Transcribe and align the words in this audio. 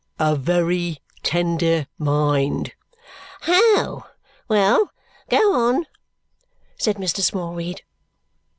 "A 0.17 0.35
very 0.35 0.97
tender 1.21 1.85
mind." 1.99 2.73
"Ho! 3.41 4.05
Well, 4.47 4.89
go 5.29 5.53
on," 5.53 5.85
said 6.79 6.95
Mr. 6.95 7.19
Smallweed. 7.19 7.83